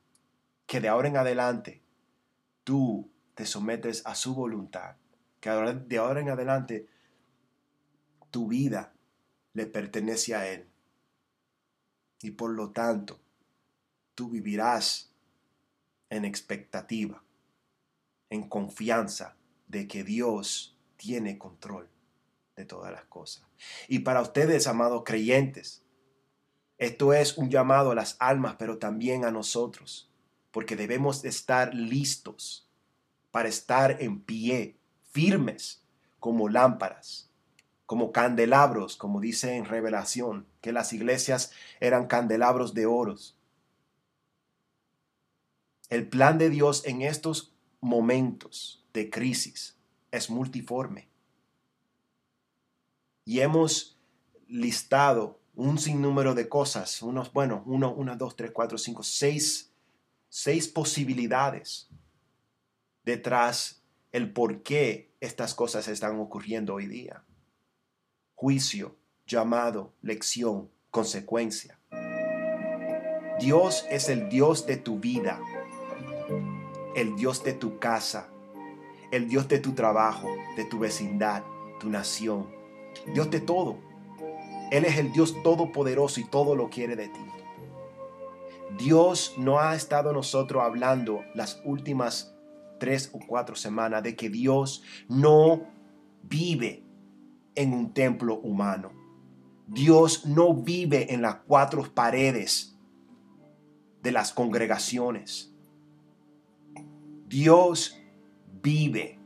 [0.66, 1.80] Que de ahora en adelante
[2.64, 4.96] tú te sometes a su voluntad.
[5.38, 6.88] Que de ahora en adelante
[8.32, 8.94] tu vida
[9.52, 10.66] le pertenece a Él.
[12.20, 13.20] Y por lo tanto,
[14.16, 15.11] tú vivirás
[16.12, 17.24] en expectativa,
[18.28, 19.36] en confianza
[19.66, 21.88] de que Dios tiene control
[22.54, 23.44] de todas las cosas.
[23.88, 25.82] Y para ustedes, amados creyentes,
[26.82, 30.10] Esto es un llamado a las almas, pero también a nosotros,
[30.50, 32.68] porque debemos estar listos
[33.30, 34.76] para estar en pie,
[35.12, 35.84] firmes,
[36.18, 37.30] como lámparas,
[37.86, 43.38] como candelabros, como dice en Revelación, que las iglesias eran candelabros de oros.
[45.92, 49.76] El plan de Dios en estos momentos de crisis
[50.10, 51.10] es multiforme.
[53.26, 54.00] Y hemos
[54.48, 59.70] listado un sinnúmero de cosas, unos, bueno, uno, una, dos, tres, cuatro, cinco, seis,
[60.30, 61.90] seis posibilidades
[63.04, 63.82] detrás
[64.12, 67.22] el por qué estas cosas están ocurriendo hoy día.
[68.34, 71.78] Juicio, llamado, lección, consecuencia.
[73.38, 75.38] Dios es el Dios de tu vida,
[76.94, 78.28] el Dios de tu casa,
[79.10, 81.42] el Dios de tu trabajo, de tu vecindad,
[81.80, 82.48] tu nación,
[83.12, 83.78] Dios de todo.
[84.70, 87.20] Él es el Dios todopoderoso y todo lo quiere de ti.
[88.78, 92.34] Dios no ha estado nosotros hablando las últimas
[92.78, 95.62] tres o cuatro semanas de que Dios no
[96.22, 96.82] vive
[97.54, 98.92] en un templo humano.
[99.66, 102.76] Dios no vive en las cuatro paredes
[104.02, 105.51] de las congregaciones.
[107.32, 107.98] Dios
[108.62, 109.18] vive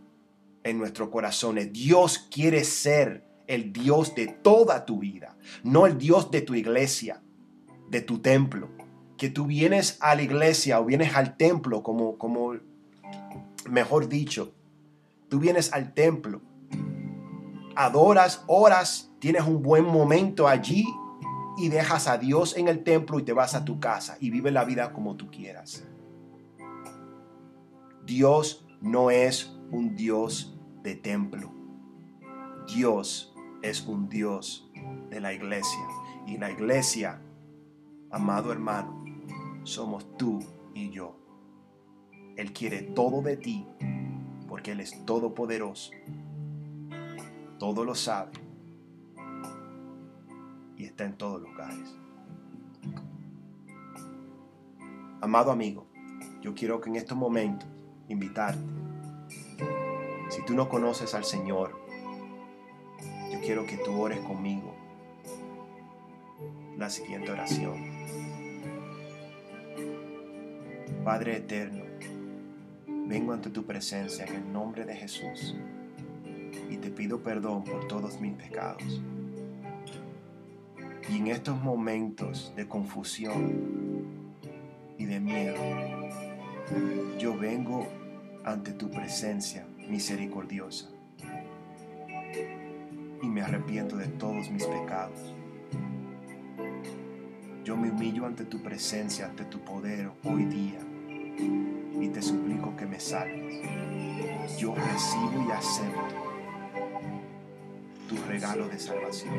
[0.62, 1.72] en nuestros corazones.
[1.72, 7.20] Dios quiere ser el Dios de toda tu vida, no el Dios de tu iglesia,
[7.90, 8.68] de tu templo.
[9.18, 12.54] Que tú vienes a la iglesia o vienes al templo, como,
[13.68, 14.54] mejor dicho,
[15.28, 16.42] tú vienes al templo,
[17.74, 20.84] adoras, oras, tienes un buen momento allí
[21.58, 24.52] y dejas a Dios en el templo y te vas a tu casa y vive
[24.52, 25.82] la vida como tú quieras.
[28.06, 31.50] Dios no es un Dios de templo.
[32.72, 34.70] Dios es un Dios
[35.10, 35.84] de la iglesia.
[36.24, 37.20] Y la iglesia,
[38.12, 39.04] amado hermano,
[39.64, 40.38] somos tú
[40.72, 41.16] y yo.
[42.36, 43.66] Él quiere todo de ti
[44.48, 45.90] porque Él es todopoderoso.
[47.58, 48.30] Todo lo sabe.
[50.76, 51.92] Y está en todos lugares.
[55.20, 55.88] Amado amigo,
[56.40, 57.68] yo quiero que en estos momentos
[58.08, 58.60] invitarte.
[60.30, 61.78] Si tú no conoces al Señor,
[63.32, 64.74] yo quiero que tú ores conmigo
[66.76, 67.74] la siguiente oración.
[71.04, 71.84] Padre eterno,
[73.06, 75.56] vengo ante tu presencia en el nombre de Jesús
[76.68, 79.00] y te pido perdón por todos mis pecados.
[81.08, 84.24] Y en estos momentos de confusión
[84.98, 85.56] y de miedo,
[87.18, 87.86] yo vengo
[88.44, 90.88] ante tu presencia misericordiosa
[93.22, 95.34] y me arrepiento de todos mis pecados.
[97.64, 100.80] Yo me humillo ante tu presencia, ante tu poder hoy día
[102.00, 103.62] y te suplico que me salves.
[104.58, 106.26] Yo recibo y acepto
[108.08, 109.34] tu regalo de salvación,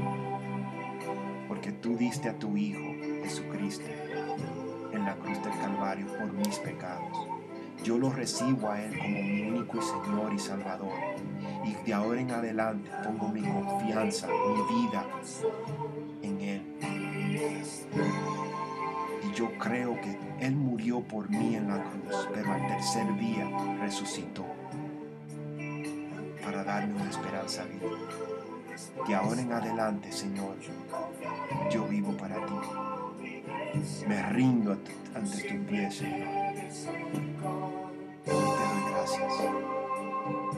[1.48, 3.86] porque tú diste a tu Hijo Jesucristo
[5.08, 7.18] la cruz del Calvario por mis pecados.
[7.82, 10.92] Yo lo recibo a Él como mi único Señor y Salvador
[11.64, 15.06] y de ahora en adelante pongo mi confianza, mi vida
[16.24, 16.62] en Él.
[19.24, 23.50] Y yo creo que Él murió por mí en la cruz, pero al tercer día
[23.80, 24.46] resucitó
[26.44, 27.98] para darme una esperanza viva.
[29.08, 30.58] De ahora en adelante, Señor,
[31.72, 32.97] yo vivo para ti.
[34.08, 36.28] Me rindo ante tus pies, Señor.
[38.26, 39.34] Te doy gracias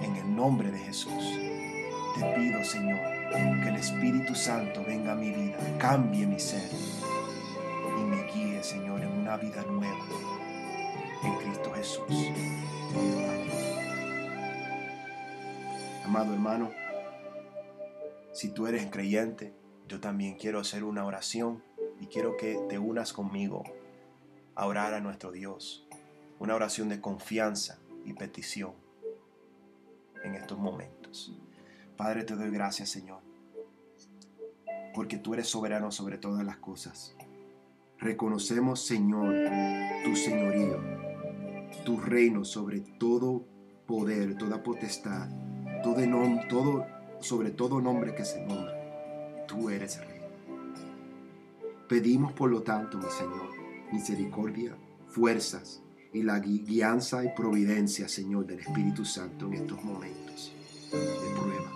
[0.01, 1.39] en el nombre de Jesús.
[2.17, 2.99] Te pido, Señor,
[3.29, 6.69] que el Espíritu Santo venga a mi vida, cambie mi ser
[7.97, 10.05] y me guíe, Señor, en una vida nueva
[11.23, 12.31] en Cristo Jesús.
[16.05, 16.71] Amado hermano,
[18.33, 19.53] si tú eres creyente,
[19.87, 21.63] yo también quiero hacer una oración
[21.99, 23.63] y quiero que te unas conmigo
[24.55, 25.87] a orar a nuestro Dios.
[26.39, 28.73] Una oración de confianza y petición
[30.23, 31.33] en estos momentos.
[31.97, 33.21] Padre, te doy gracias, Señor,
[34.93, 37.15] porque tú eres soberano sobre todas las cosas.
[37.97, 39.35] Reconocemos, Señor,
[40.05, 40.79] tu señorío,
[41.85, 43.43] tu reino sobre todo
[43.85, 45.29] poder, toda potestad,
[45.83, 46.85] todo,
[47.19, 49.45] sobre todo nombre que se nombra.
[49.47, 50.08] Tú eres rey.
[51.89, 53.49] Pedimos, por lo tanto, mi Señor,
[53.91, 54.77] misericordia,
[55.07, 55.81] fuerzas,
[56.13, 60.53] y la guianza y providencia, Señor, del Espíritu Santo en estos momentos
[60.91, 61.71] de prueba.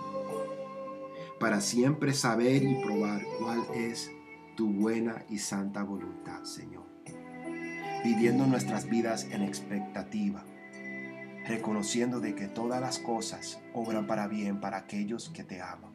[1.40, 4.10] Para siempre saber y probar cuál es
[4.56, 6.84] tu buena y santa voluntad, Señor.
[8.04, 10.44] Viviendo nuestras vidas en expectativa,
[11.46, 15.92] reconociendo de que todas las cosas obran para bien para aquellos que te aman.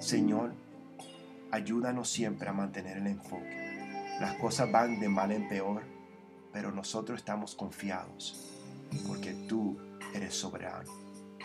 [0.00, 0.52] Señor,
[1.50, 4.16] ayúdanos siempre a mantener el enfoque.
[4.20, 5.82] Las cosas van de mal en peor,
[6.52, 8.54] pero nosotros estamos confiados
[9.06, 9.78] porque tú
[10.14, 10.90] eres soberano,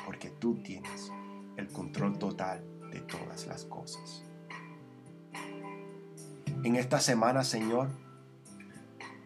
[0.06, 1.12] porque tú tienes
[1.58, 4.24] el control total de todas las cosas.
[6.64, 7.90] En esta semana, Señor,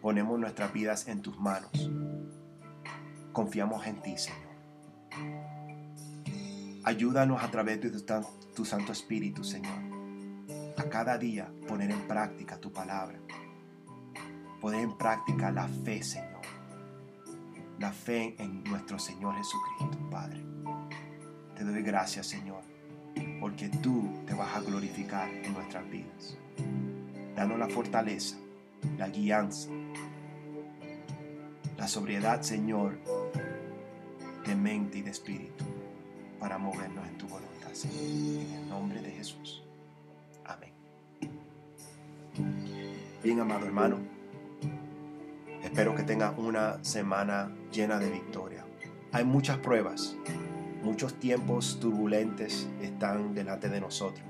[0.02, 1.90] ponemos nuestras vidas en tus manos.
[3.32, 4.48] Confiamos en ti, Señor.
[6.84, 7.90] Ayúdanos a través de
[8.54, 9.78] tu, Santo Espíritu, Señor,
[10.88, 13.18] cada día poner en práctica tu palabra.
[14.60, 16.42] Poner en práctica la fe, Señor.
[17.78, 20.44] La fe en nuestro Señor Jesucristo, Padre.
[21.54, 22.62] Te doy gracias, Señor,
[23.40, 26.36] porque tú te vas a glorificar en nuestras vidas.
[27.36, 28.36] Danos la fortaleza,
[28.96, 29.68] la guianza,
[31.76, 32.98] la sobriedad, Señor,
[34.44, 35.64] de mente y de espíritu
[36.40, 37.96] para movernos en tu voluntad, Señor.
[38.00, 39.67] En el nombre de Jesús.
[43.20, 43.98] Bien, amado hermano,
[45.64, 48.64] espero que tenga una semana llena de victoria.
[49.10, 50.16] Hay muchas pruebas,
[50.84, 54.24] muchos tiempos turbulentes están delante de nosotros,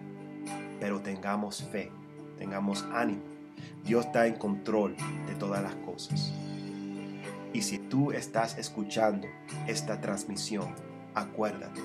[0.81, 1.93] pero tengamos fe,
[2.39, 3.21] tengamos ánimo.
[3.85, 6.33] Dios está en control de todas las cosas.
[7.53, 9.29] Y si tú estás escuchando
[9.67, 10.75] esta transmisión,
[11.15, 11.83] acuérdate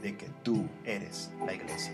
[0.00, 1.92] de que tú eres la iglesia.